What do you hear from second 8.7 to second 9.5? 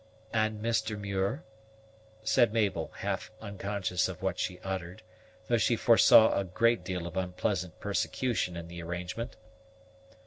arrangement.